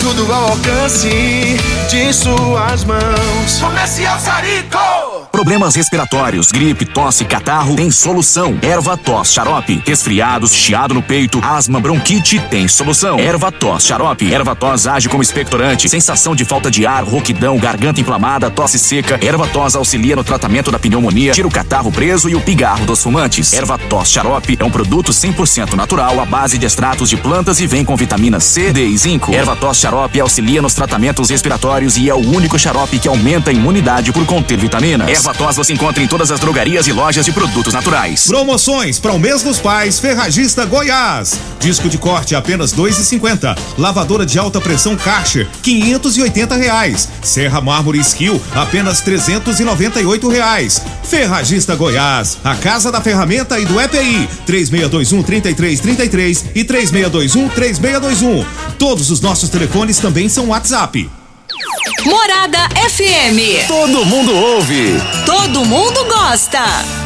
tudo 0.00 0.32
ao 0.32 0.50
alcance 0.50 1.56
de 1.90 2.12
suas 2.12 2.84
mãos. 2.84 3.58
Comercial 3.60 4.18
Sarico. 4.18 5.26
Problemas 5.36 5.74
respiratórios, 5.74 6.50
gripe, 6.50 6.86
tosse, 6.86 7.22
catarro, 7.24 7.76
tem 7.76 7.90
solução. 7.90 8.58
Erva 8.62 8.96
tos, 8.96 9.30
xarope. 9.30 9.82
Resfriados, 9.84 10.54
chiado 10.54 10.94
no 10.94 11.02
peito, 11.02 11.38
asma, 11.44 11.78
bronquite, 11.78 12.40
tem 12.48 12.66
solução. 12.66 13.18
Erva 13.18 13.52
tos, 13.52 13.84
xarope. 13.84 14.32
Erva 14.32 14.56
tos 14.56 14.86
age 14.86 15.10
como 15.10 15.22
expectorante. 15.22 15.90
Sensação 15.90 16.34
de 16.34 16.46
falta 16.46 16.70
de 16.70 16.86
ar, 16.86 17.04
rouquidão, 17.04 17.58
garganta 17.58 18.00
inflamada, 18.00 18.50
tosse 18.50 18.78
seca. 18.78 19.18
Erva 19.22 19.46
tos 19.48 19.76
auxilia 19.76 20.16
no 20.16 20.24
tratamento 20.24 20.70
da 20.70 20.78
pneumonia, 20.78 21.32
tira 21.32 21.46
o 21.46 21.50
catarro 21.50 21.92
preso 21.92 22.30
e 22.30 22.34
o 22.34 22.40
pigarro 22.40 22.86
dos 22.86 23.02
fumantes. 23.02 23.52
Erva 23.52 23.76
tos, 23.76 24.08
xarope 24.08 24.56
é 24.58 24.64
um 24.64 24.70
produto 24.70 25.12
100% 25.12 25.74
natural 25.74 26.18
à 26.18 26.24
base 26.24 26.56
de 26.56 26.64
extratos 26.64 27.10
de 27.10 27.16
plantas 27.18 27.60
e 27.60 27.66
vem 27.66 27.84
com 27.84 27.94
vitamina 27.94 28.40
C, 28.40 28.72
D 28.72 28.86
e 28.86 28.96
zinco. 28.96 29.34
Erva 29.34 29.54
tos, 29.54 29.75
xarope 29.76 30.18
auxilia 30.18 30.62
nos 30.62 30.74
tratamentos 30.74 31.28
respiratórios 31.28 31.96
e 31.96 32.08
é 32.08 32.14
o 32.14 32.18
único 32.18 32.58
xarope 32.58 32.98
que 32.98 33.08
aumenta 33.08 33.50
a 33.50 33.52
imunidade 33.52 34.10
por 34.10 34.24
conter 34.24 34.58
vitaminas. 34.58 35.08
Erva 35.08 35.34
Tos 35.34 35.56
você 35.56 35.72
encontra 35.74 36.02
em 36.02 36.06
todas 36.06 36.30
as 36.30 36.40
drogarias 36.40 36.86
e 36.86 36.92
lojas 36.92 37.24
de 37.24 37.32
produtos 37.32 37.74
naturais. 37.74 38.26
Promoções 38.26 38.98
para 38.98 39.12
o 39.12 39.18
mês 39.18 39.42
dos 39.42 39.58
pais, 39.58 39.98
Ferragista 39.98 40.64
Goiás. 40.64 41.38
Disco 41.60 41.88
de 41.88 41.98
corte 41.98 42.34
apenas 42.34 42.72
dois 42.72 42.98
e 42.98 43.04
cinquenta. 43.04 43.54
Lavadora 43.76 44.24
de 44.24 44.38
alta 44.38 44.60
pressão 44.60 44.96
Karcher, 44.96 45.46
quinhentos 45.62 46.16
e 46.16 46.22
oitenta 46.22 46.56
reais. 46.56 47.08
Serra 47.22 47.60
Mármore 47.60 47.98
Skill, 48.00 48.40
apenas 48.54 49.00
trezentos 49.00 49.60
e 49.60 49.64
noventa 49.64 50.00
e 50.00 50.06
oito 50.06 50.28
reais. 50.28 50.80
Ferragista 51.04 51.76
Goiás, 51.76 52.38
a 52.42 52.54
casa 52.54 52.90
da 52.90 53.00
ferramenta 53.00 53.60
e 53.60 53.64
do 53.64 53.80
EPI, 53.80 54.28
três 54.46 54.70
meia 54.70 54.88
dois 54.88 55.12
um 55.12 55.22
trinta 55.22 55.50
e 55.50 55.54
três 55.54 55.80
trinta 55.80 56.04
e 56.04 56.08
três 56.08 56.44
e 56.54 56.64
três 56.64 56.90
dois 57.10 57.36
um 57.36 57.48
três 57.48 57.78
dois 57.78 58.22
um. 58.22 58.44
Todos 58.78 59.10
os 59.10 59.20
nossos 59.20 59.48
telefones 59.48 59.65
também 60.00 60.28
são 60.28 60.48
WhatsApp. 60.48 61.10
Morada 62.04 62.58
FM. 62.88 63.66
Todo 63.66 64.04
mundo 64.04 64.34
ouve. 64.34 64.94
Todo 65.24 65.64
mundo 65.64 66.04
gosta. 66.04 67.05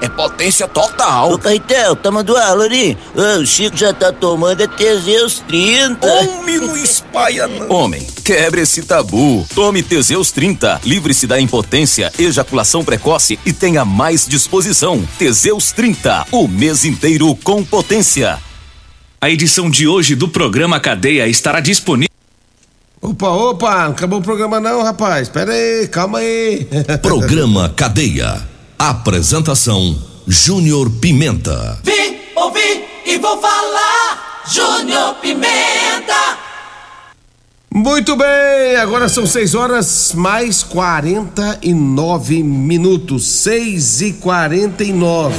É 0.00 0.08
potência 0.08 0.68
total. 0.68 1.32
Ô, 1.32 1.38
Caetel, 1.38 1.96
tá 1.96 2.10
mandando 2.10 2.38
aula 2.38 2.64
ali? 2.64 2.96
Ô, 3.14 3.40
o 3.40 3.46
Chico 3.46 3.76
já 3.76 3.92
tá 3.92 4.12
tomando 4.12 4.62
é 4.62 4.66
Teseus 4.66 5.42
30. 5.48 6.06
Homem, 6.06 6.58
não 6.58 6.76
espalha 6.76 7.46
não. 7.46 7.70
Homem, 7.70 8.06
quebre 8.24 8.60
esse 8.60 8.82
tabu. 8.82 9.46
Tome 9.54 9.82
Teseus 9.82 10.30
30. 10.30 10.80
Livre-se 10.84 11.26
da 11.26 11.40
impotência, 11.40 12.12
ejaculação 12.18 12.84
precoce 12.84 13.38
e 13.44 13.52
tenha 13.52 13.84
mais 13.84 14.26
disposição. 14.26 15.06
Teseus 15.18 15.72
30. 15.72 16.26
O 16.30 16.46
mês 16.46 16.84
inteiro 16.84 17.34
com 17.42 17.64
potência. 17.64 18.38
A 19.20 19.30
edição 19.30 19.70
de 19.70 19.88
hoje 19.88 20.14
do 20.14 20.28
programa 20.28 20.78
Cadeia 20.78 21.26
estará 21.26 21.60
disponível. 21.60 22.10
Opa, 23.00 23.28
opa, 23.28 23.84
não 23.84 23.92
acabou 23.92 24.18
o 24.18 24.22
programa 24.22 24.60
não, 24.60 24.82
rapaz. 24.82 25.28
Pera 25.28 25.52
aí, 25.52 25.86
calma 25.88 26.18
aí. 26.18 26.66
Programa 27.00 27.68
Cadeia. 27.68 28.55
Apresentação: 28.78 29.96
Júnior 30.26 30.90
Pimenta. 31.00 31.78
Vim, 31.82 32.18
ouvi 32.34 32.84
e 33.06 33.16
vou 33.18 33.40
falar. 33.40 34.42
Júnior 34.52 35.14
Pimenta. 35.14 36.38
Muito 37.72 38.16
bem, 38.16 38.76
agora 38.76 39.08
são 39.08 39.26
6 39.26 39.54
horas 39.54 40.12
mais 40.14 40.62
49 40.62 42.42
minutos. 42.42 43.26
6 43.26 44.00
e 44.02 44.12
49. 44.14 45.34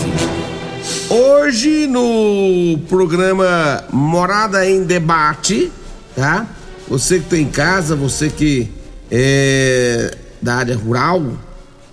Hoje 1.10 1.86
no 1.86 2.79
programa 2.89 3.84
Morada 3.91 4.67
em 4.67 4.84
Debate, 4.84 5.72
tá? 6.15 6.48
Você 6.88 7.20
que 7.20 7.25
tem 7.25 7.44
em 7.44 7.50
casa, 7.50 7.96
você 7.96 8.29
que 8.29 8.67
é 9.12 10.17
da 10.41 10.56
área 10.56 10.75
rural, 10.75 11.24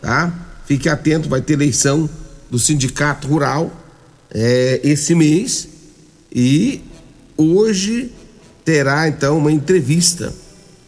tá? 0.01 0.44
Fique 0.67 0.89
atento, 0.89 1.29
vai 1.29 1.41
ter 1.41 1.55
eleição 1.55 2.09
do 2.51 2.59
Sindicato 2.59 3.29
Rural 3.29 3.71
é, 4.31 4.81
esse 4.83 5.15
mês 5.15 5.69
e 6.33 6.83
hoje 7.37 8.11
terá 8.65 9.07
então 9.07 9.39
uma 9.39 9.53
entrevista 9.53 10.33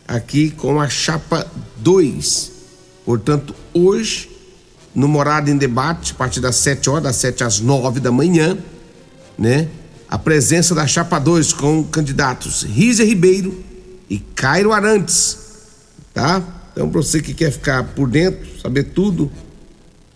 aqui 0.06 0.50
com 0.50 0.80
a 0.80 0.88
Chapa 0.88 1.46
2. 1.78 2.52
Portanto, 3.04 3.54
hoje, 3.72 4.30
no 4.94 5.06
Morada 5.06 5.50
em 5.50 5.56
Debate, 5.56 6.12
a 6.12 6.14
partir 6.14 6.40
das 6.40 6.56
7 6.56 6.88
horas, 6.90 7.02
das 7.04 7.16
7 7.16 7.44
às 7.44 7.60
9 7.60 8.00
da 8.00 8.10
manhã, 8.10 8.56
né? 9.38 9.68
A 10.08 10.18
presença 10.18 10.74
da 10.74 10.86
Chapa 10.86 11.18
2 11.18 11.52
com 11.52 11.84
candidatos 11.84 12.62
Rízia 12.62 13.04
Ribeiro 13.04 13.62
e 14.08 14.18
Cairo 14.18 14.72
Arantes, 14.72 15.38
tá? 16.14 16.42
Então, 16.72 16.88
para 16.88 17.02
você 17.02 17.20
que 17.20 17.34
quer 17.34 17.50
ficar 17.50 17.82
por 17.84 18.08
dentro, 18.08 18.46
saber 18.60 18.84
tudo, 18.84 19.30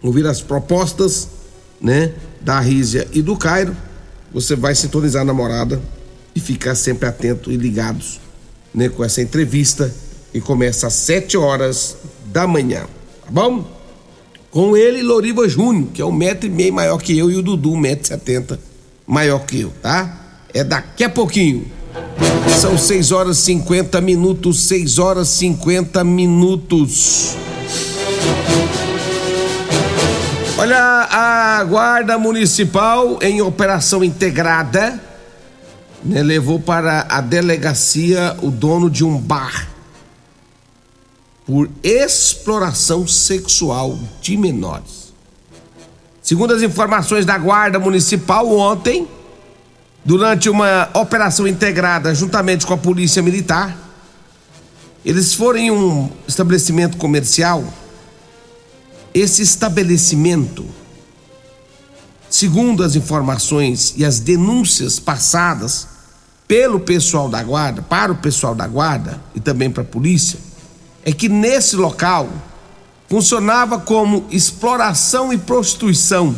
ouvir 0.03 0.27
as 0.27 0.41
propostas, 0.41 1.29
né, 1.81 2.13
da 2.41 2.61
Rízia 2.61 3.07
e 3.13 3.23
do 3.23 3.37
Cairo, 3.37 3.77
você 4.33 4.55
vai 4.55 4.75
sintonizar 4.75 5.25
na 5.25 5.35
morada 5.35 5.81
e 6.35 6.41
ficar 6.41 6.75
sempre 6.75 7.09
atento 7.09 7.51
e 7.51 7.57
ligados, 7.57 8.21
né, 8.75 8.89
com 8.89 9.05
essa 9.05 9.21
entrevista 9.21 9.93
que 10.33 10.41
começa 10.41 10.87
às 10.87 10.95
7 10.95 11.37
horas 11.37 11.97
da 12.27 12.47
manhã, 12.47 12.83
tá 13.25 13.31
bom? 13.31 13.65
Com 14.51 14.77
ele, 14.77 15.03
Loriva 15.03 15.49
Júnior, 15.49 15.89
que 15.93 16.03
é 16.03 16.05
um 16.05 16.13
metro 16.13 16.47
e 16.47 16.51
meio 16.51 16.73
maior 16.73 16.99
que 16.99 17.17
eu, 17.17 17.31
e 17.31 17.37
o 17.37 17.43
Dudu, 17.43 17.73
um 17.73 17.77
metro 17.77 18.05
e 18.05 18.09
setenta 18.09 18.59
maior 19.07 19.41
que 19.41 19.61
eu, 19.61 19.73
tá? 19.83 20.45
É 20.53 20.63
daqui 20.63 21.05
a 21.05 21.09
pouquinho. 21.09 21.67
São 22.61 22.79
6 22.79 23.13
horas 23.13 23.39
50 23.39 24.01
minutos, 24.01 24.61
6 24.65 24.99
horas 24.99 25.29
50 25.29 26.05
minutos. 26.05 27.37
Olha, 30.71 31.09
a 31.11 31.65
Guarda 31.65 32.17
Municipal, 32.17 33.19
em 33.21 33.43
operação 33.43 34.05
integrada, 34.05 35.03
né, 36.05 36.23
levou 36.23 36.61
para 36.61 37.07
a 37.09 37.21
delegacia 37.21 38.37
o 38.41 38.53
dono 38.53 38.89
de 38.89 39.03
um 39.05 39.19
bar 39.19 39.69
por 41.45 41.69
exploração 41.83 43.05
sexual 43.05 43.99
de 44.23 44.37
menores. 44.37 45.13
Segundo 46.23 46.55
as 46.55 46.63
informações 46.63 47.27
da 47.27 47.37
Guarda 47.37 47.81
Municipal, 47.81 48.49
ontem, 48.57 49.09
durante 50.05 50.49
uma 50.49 50.89
operação 50.95 51.49
integrada 51.49 52.15
juntamente 52.15 52.65
com 52.65 52.75
a 52.75 52.79
Polícia 52.79 53.21
Militar, 53.21 53.77
eles 55.05 55.35
foram 55.35 55.59
em 55.59 55.73
um 55.73 56.09
estabelecimento 56.29 56.97
comercial 56.97 57.65
esse 59.13 59.43
estabelecimento, 59.43 60.65
segundo 62.29 62.83
as 62.83 62.95
informações 62.95 63.95
e 63.97 64.05
as 64.05 64.21
denúncias 64.21 65.01
passadas 65.01 65.89
pelo 66.47 66.81
pessoal 66.81 67.29
da 67.29 67.43
guarda, 67.43 67.83
para 67.83 68.13
o 68.13 68.17
pessoal 68.17 68.55
da 68.55 68.67
guarda 68.67 69.21
e 69.35 69.41
também 69.41 69.71
para 69.71 69.83
a 69.83 69.87
polícia, 69.87 70.39
é 71.05 71.13
que 71.13 71.29
nesse 71.29 71.77
local 71.77 72.29
funcionava 73.09 73.79
como 73.81 74.27
exploração 74.31 75.33
e 75.33 75.39
prostituição, 75.39 76.35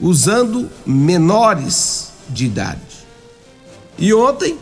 usando 0.00 0.70
menores 0.86 2.08
de 2.28 2.46
idade. 2.46 2.80
E 3.98 4.12
ontem 4.12 4.58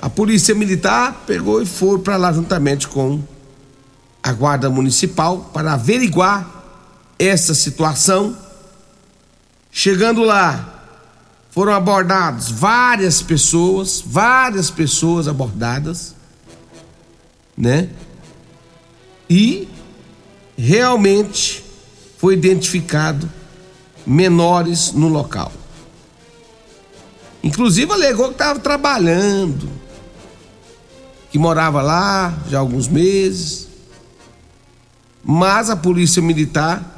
a 0.00 0.08
polícia 0.08 0.54
militar 0.54 1.24
pegou 1.26 1.60
e 1.60 1.66
foi 1.66 1.98
para 1.98 2.16
lá 2.16 2.32
juntamente 2.32 2.86
com 2.86 3.20
a 4.22 4.32
Guarda 4.32 4.68
Municipal 4.68 5.50
para 5.52 5.74
averiguar 5.74 6.58
essa 7.18 7.54
situação. 7.54 8.36
Chegando 9.70 10.22
lá, 10.22 10.78
foram 11.50 11.72
abordados 11.72 12.50
várias 12.50 13.20
pessoas, 13.22 14.02
várias 14.04 14.70
pessoas 14.70 15.26
abordadas, 15.26 16.14
né? 17.56 17.90
E 19.28 19.68
realmente 20.56 21.64
foi 22.16 22.34
identificado 22.34 23.30
menores 24.06 24.92
no 24.92 25.08
local. 25.08 25.52
Inclusive 27.42 27.92
alegou 27.92 28.28
que 28.28 28.32
estava 28.32 28.58
trabalhando, 28.58 29.68
que 31.30 31.38
morava 31.38 31.80
lá 31.82 32.36
já 32.48 32.58
há 32.58 32.60
alguns 32.60 32.88
meses 32.88 33.67
mas 35.24 35.70
a 35.70 35.76
polícia 35.76 36.22
militar 36.22 36.96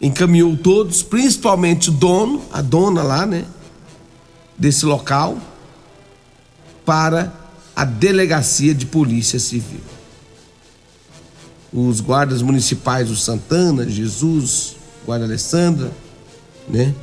encaminhou 0.00 0.56
todos, 0.56 1.02
principalmente 1.02 1.90
o 1.90 1.92
dono, 1.92 2.42
a 2.52 2.62
dona 2.62 3.02
lá, 3.02 3.26
né, 3.26 3.44
desse 4.56 4.86
local, 4.86 5.38
para 6.84 7.32
a 7.76 7.84
delegacia 7.84 8.74
de 8.74 8.86
polícia 8.86 9.38
civil. 9.38 9.80
Os 11.72 12.00
guardas 12.00 12.42
municipais, 12.42 13.10
o 13.10 13.16
Santana, 13.16 13.88
Jesus, 13.88 14.76
guarda 15.04 15.24
Alessandra, 15.24 15.92
né, 16.68 16.94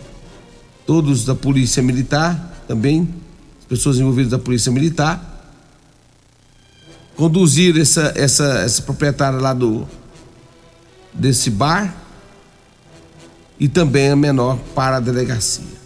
todos 0.85 1.23
da 1.23 1.35
polícia 1.35 1.81
militar 1.83 2.63
também, 2.67 3.07
as 3.59 3.65
pessoas 3.65 3.97
envolvidas 3.97 4.31
da 4.31 4.39
polícia 4.39 4.71
militar, 4.71 5.35
conduzir 7.15 7.77
essa, 7.77 8.13
essa, 8.15 8.59
essa 8.59 8.81
proprietária 8.81 9.39
lá 9.39 9.53
do 9.53 9.87
desse 11.13 11.49
bar 11.49 11.95
e 13.59 13.67
também 13.67 14.09
a 14.09 14.15
menor 14.15 14.57
para 14.75 14.97
a 14.97 14.99
delegacia. 14.99 15.77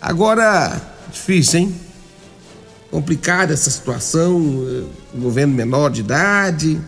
Agora, 0.00 0.80
difícil, 1.10 1.60
hein? 1.60 1.74
Complicada 2.90 3.54
essa 3.54 3.70
situação, 3.70 4.66
eh, 4.68 4.84
envolvendo 5.14 5.54
menor 5.54 5.90
de 5.90 6.00
idade. 6.00 6.80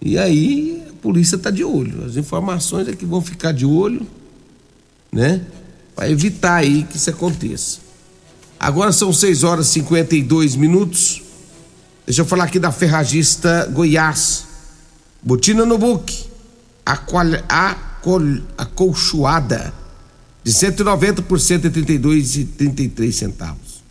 E 0.00 0.16
aí 0.16 0.84
a 0.88 0.92
polícia 1.02 1.36
está 1.36 1.50
de 1.50 1.64
olho. 1.64 2.04
As 2.04 2.16
informações 2.16 2.86
é 2.88 2.92
que 2.92 3.04
vão 3.04 3.20
ficar 3.20 3.52
de 3.52 3.66
olho, 3.66 4.06
né? 5.12 5.40
Para 5.96 6.08
evitar 6.08 6.56
aí 6.56 6.84
que 6.84 6.96
isso 6.96 7.10
aconteça. 7.10 7.78
Agora 8.58 8.92
são 8.92 9.12
6 9.12 9.42
horas 9.44 9.66
e 9.68 9.72
52 9.72 10.56
minutos. 10.56 11.22
Deixa 12.06 12.20
eu 12.20 12.24
falar 12.24 12.44
aqui 12.44 12.58
da 12.58 12.70
ferragista 12.70 13.68
Goiás. 13.72 14.46
Botina 15.24 15.64
no 15.64 15.78
book. 15.78 16.12
Acolchoada. 18.58 19.72
De 20.42 20.52
190 20.52 21.22
por 21.22 21.38
132,33 21.38 23.12
centavos. 23.12 23.82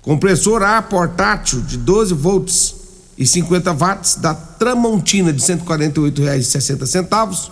Compressor 0.00 0.62
A 0.62 0.80
portátil 0.80 1.60
de 1.60 1.76
12 1.76 2.14
volts 2.14 2.74
e 3.18 3.26
50 3.26 3.72
watts 3.74 4.14
da 4.16 4.32
Tramontina 4.32 5.30
de 5.32 5.42
R$ 5.42 5.58
148,60 5.58 7.50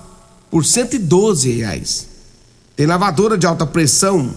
por 0.50 0.64
112 0.64 1.50
reais. 1.50 2.06
Tem 2.74 2.86
lavadora 2.86 3.36
de 3.36 3.46
alta 3.46 3.66
pressão 3.66 4.34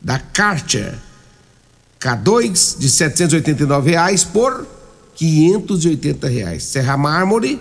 da 0.00 0.18
Karcher 0.18 0.98
K2 1.98 2.78
de 2.78 2.90
789 2.90 3.90
reais 3.90 4.22
por 4.24 4.66
580 5.14 6.28
reais. 6.28 6.62
Serra 6.64 6.96
Mármore 6.96 7.58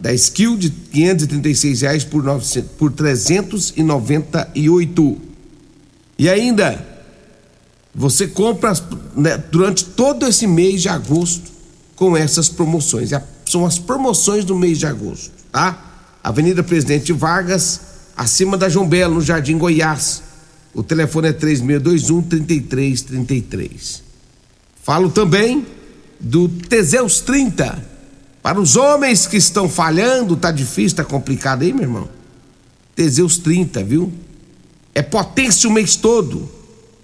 da 0.00 0.12
Skill 0.14 0.56
de 0.56 0.70
536 0.70 1.82
reais 1.82 2.04
por, 2.04 2.22
900, 2.22 2.70
por 2.72 2.92
398. 2.92 5.18
E 6.18 6.28
ainda 6.28 6.86
você 7.94 8.26
compra 8.28 8.72
né, 9.16 9.42
durante 9.50 9.84
todo 9.84 10.26
esse 10.26 10.46
mês 10.46 10.82
de 10.82 10.88
agosto 10.88 11.50
com 11.96 12.16
essas 12.16 12.48
promoções. 12.48 13.10
São 13.44 13.66
as 13.66 13.78
promoções 13.78 14.44
do 14.44 14.56
mês 14.56 14.78
de 14.78 14.86
agosto, 14.86 15.32
tá? 15.50 15.84
Avenida 16.22 16.62
Presidente 16.62 17.12
Vargas, 17.12 17.80
acima 18.16 18.56
da 18.56 18.68
João 18.68 18.86
Belo, 18.86 19.16
no 19.16 19.20
Jardim 19.20 19.58
Goiás. 19.58 20.22
O 20.74 20.82
telefone 20.82 21.28
é 21.28 21.32
3621 21.32 22.22
3333. 22.22 24.02
Falo 24.82 25.10
também 25.10 25.66
do 26.20 26.48
Teseus 26.48 27.20
30. 27.20 27.97
Para 28.48 28.62
os 28.62 28.76
homens 28.76 29.26
que 29.26 29.36
estão 29.36 29.68
falhando, 29.68 30.34
tá 30.34 30.50
difícil, 30.50 30.96
tá 30.96 31.04
complicado 31.04 31.60
aí, 31.60 31.70
meu 31.70 31.82
irmão. 31.82 32.08
Teseus 32.96 33.36
30, 33.36 33.84
viu? 33.84 34.10
É 34.94 35.02
potência 35.02 35.68
o 35.68 35.72
mês 35.74 35.96
todo. 35.96 36.48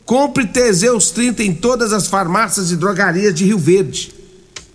Compre 0.06 0.46
Teseus 0.46 1.10
30 1.10 1.42
em 1.42 1.52
todas 1.52 1.92
as 1.92 2.06
farmácias 2.06 2.70
e 2.70 2.76
drogarias 2.76 3.34
de 3.34 3.44
Rio 3.44 3.58
Verde. 3.58 4.14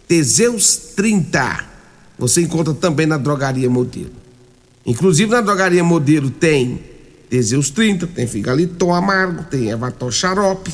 Teseus 0.07 0.75
30. 0.95 1.65
Você 2.19 2.43
encontra 2.43 2.71
também 2.75 3.07
na 3.07 3.17
Drogaria 3.17 3.67
Modelo. 3.67 4.13
Inclusive 4.85 5.31
na 5.31 5.41
Drogaria 5.41 5.83
Modelo 5.83 6.29
tem 6.29 6.83
Teseus 7.31 7.71
30, 7.71 8.05
tem 8.05 8.27
Figaliton 8.27 8.93
Amargo, 8.93 9.43
tem 9.45 9.71
Evator 9.71 10.11
Xarope. 10.11 10.71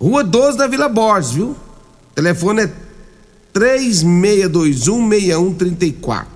Rua 0.00 0.24
12 0.24 0.56
da 0.56 0.66
Vila 0.66 0.88
Borges, 0.88 1.32
viu? 1.32 1.48
O 1.50 2.14
telefone 2.14 2.62
é 2.62 2.87
36216134 3.54 6.26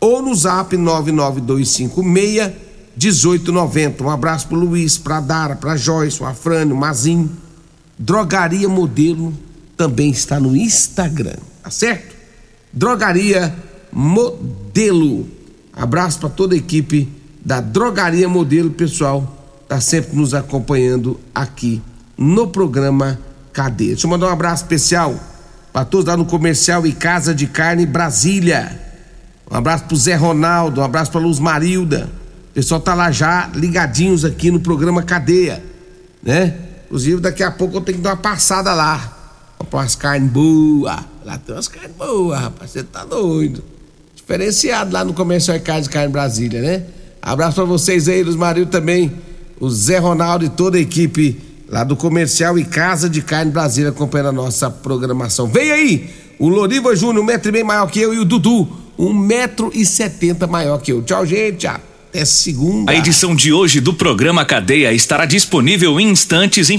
ou 0.00 0.20
no 0.20 0.34
zap 0.34 0.76
99256 0.76 2.72
1890. 2.96 4.04
Um 4.04 4.10
abraço 4.10 4.48
pro 4.48 4.58
Luiz, 4.58 4.98
pra 4.98 5.20
Dara, 5.20 5.56
pra 5.56 5.76
Joyce, 5.76 6.22
o 6.22 6.26
Afrânio, 6.26 6.74
o 6.74 6.78
Mazin. 6.78 7.30
Drogaria 7.98 8.68
Modelo 8.68 9.32
também 9.76 10.10
está 10.10 10.40
no 10.40 10.56
Instagram, 10.56 11.36
tá 11.62 11.70
certo? 11.70 12.14
Drogaria 12.72 13.54
Modelo. 13.92 15.26
Abraço 15.72 16.18
para 16.18 16.28
toda 16.28 16.54
a 16.54 16.58
equipe 16.58 17.08
da 17.44 17.60
Drogaria 17.60 18.28
Modelo, 18.28 18.70
pessoal, 18.70 19.38
tá 19.68 19.80
sempre 19.80 20.16
nos 20.16 20.34
acompanhando 20.34 21.18
aqui 21.34 21.80
no 22.16 22.48
programa 22.48 23.18
Cadeia. 23.52 23.90
Deixa 23.90 24.06
eu 24.06 24.10
mandar 24.10 24.26
um 24.26 24.32
abraço 24.32 24.64
especial 24.64 25.14
para 25.72 25.84
todos 25.84 26.06
lá 26.06 26.16
no 26.16 26.26
comercial 26.26 26.86
e 26.86 26.92
Casa 26.92 27.34
de 27.34 27.46
Carne 27.46 27.86
Brasília. 27.86 28.78
Um 29.50 29.56
abraço 29.56 29.84
pro 29.84 29.96
Zé 29.96 30.14
Ronaldo, 30.14 30.80
um 30.80 30.84
abraço 30.84 31.10
pra 31.10 31.20
Luz 31.20 31.38
Marilda. 31.38 32.10
O 32.50 32.54
pessoal 32.54 32.80
tá 32.80 32.94
lá 32.94 33.10
já 33.10 33.50
ligadinhos 33.54 34.24
aqui 34.24 34.50
no 34.50 34.60
programa 34.60 35.02
Cadeia, 35.02 35.62
né? 36.22 36.54
Inclusive 36.86 37.20
daqui 37.20 37.42
a 37.42 37.50
pouco 37.50 37.78
eu 37.78 37.80
tenho 37.80 37.98
que 37.98 38.04
dar 38.04 38.10
uma 38.10 38.16
passada 38.18 38.74
lá. 38.74 39.18
Comprar 39.56 39.80
umas 39.80 39.94
carnes 39.94 40.30
boas. 40.30 40.98
Lá 41.24 41.38
tem 41.38 41.54
umas 41.54 41.68
carnes 41.68 41.96
boas, 41.96 42.38
rapaz. 42.38 42.70
Você 42.70 42.82
tá 42.82 43.04
doido. 43.04 43.64
Diferenciado 44.14 44.92
lá 44.92 45.02
no 45.04 45.14
comercial 45.14 45.56
e 45.56 45.60
Casa 45.60 45.82
de 45.82 45.88
Carne 45.88 46.12
Brasília, 46.12 46.60
né? 46.60 46.82
Abraço 47.22 47.54
pra 47.54 47.64
vocês 47.64 48.08
aí, 48.08 48.22
Luz 48.22 48.36
Marilda 48.36 48.70
também. 48.70 49.12
O 49.58 49.70
Zé 49.70 49.98
Ronaldo 49.98 50.44
e 50.44 50.48
toda 50.50 50.76
a 50.76 50.80
equipe 50.80 51.40
lá 51.72 51.82
do 51.82 51.96
comercial 51.96 52.58
e 52.58 52.64
Casa 52.66 53.08
de 53.08 53.22
Carne 53.22 53.50
Brasília 53.50 53.88
acompanhando 53.88 54.28
a 54.28 54.32
nossa 54.32 54.70
programação. 54.70 55.48
Vem 55.48 55.70
aí 55.72 56.10
o 56.38 56.46
Loriva 56.50 56.94
Júnior, 56.94 57.24
um 57.24 57.26
metro 57.26 57.48
e 57.48 57.52
meio 57.52 57.64
maior 57.64 57.90
que 57.90 57.98
eu, 57.98 58.12
e 58.12 58.18
o 58.18 58.26
Dudu, 58.26 58.68
um 58.98 59.14
metro 59.14 59.70
e 59.74 59.86
setenta 59.86 60.46
maior 60.46 60.76
que 60.82 60.92
eu. 60.92 61.00
Tchau, 61.02 61.24
gente. 61.24 61.66
Até 61.66 62.26
segunda. 62.26 62.92
A 62.92 62.94
edição 62.94 63.34
de 63.34 63.54
hoje 63.54 63.80
do 63.80 63.94
programa 63.94 64.44
Cadeia 64.44 64.92
estará 64.92 65.24
disponível 65.24 65.98
em 65.98 66.10
instantes 66.10 66.68
em 66.68 66.70